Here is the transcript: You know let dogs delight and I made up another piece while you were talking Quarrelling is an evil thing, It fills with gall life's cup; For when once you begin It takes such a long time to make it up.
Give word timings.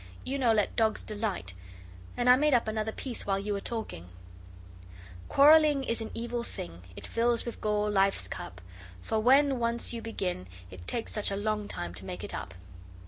You 0.23 0.39
know 0.39 0.51
let 0.51 0.75
dogs 0.75 1.03
delight 1.03 1.53
and 2.17 2.27
I 2.27 2.35
made 2.35 2.55
up 2.55 2.67
another 2.67 2.91
piece 2.91 3.27
while 3.27 3.37
you 3.37 3.53
were 3.53 3.59
talking 3.61 4.09
Quarrelling 5.29 5.83
is 5.83 6.01
an 6.01 6.09
evil 6.15 6.41
thing, 6.41 6.81
It 6.95 7.05
fills 7.05 7.45
with 7.45 7.61
gall 7.61 7.87
life's 7.91 8.27
cup; 8.27 8.61
For 9.03 9.19
when 9.19 9.59
once 9.59 9.93
you 9.93 10.01
begin 10.01 10.47
It 10.71 10.87
takes 10.87 11.11
such 11.11 11.29
a 11.29 11.35
long 11.35 11.67
time 11.67 11.93
to 11.93 12.05
make 12.05 12.23
it 12.23 12.33
up. 12.33 12.55